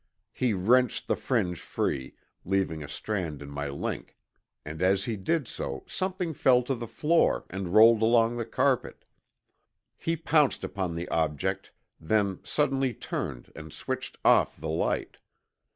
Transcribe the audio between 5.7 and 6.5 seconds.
something